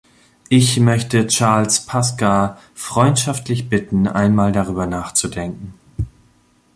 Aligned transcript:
Ich 0.49 0.79
möchte 0.79 1.27
Charles 1.27 1.85
Pasqua 1.85 2.57
freundschaftlich 2.73 3.69
bitten, 3.69 4.07
einmal 4.07 4.51
darüber 4.51 4.87
nachzudenken. 4.87 5.75